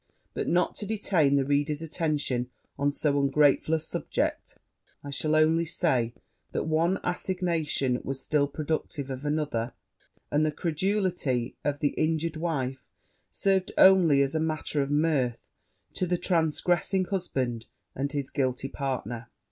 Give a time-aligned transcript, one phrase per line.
[0.33, 4.57] But, not to detain the reader's attention on so ungrateful a subject,
[5.03, 6.15] I shall only say,
[6.53, 9.73] that one assignation was still productive of another;
[10.31, 12.87] and the credulity of the injured wife
[13.29, 15.45] served only as a matter of mirth
[15.93, 19.29] to the transgressing husband and his guilty partner.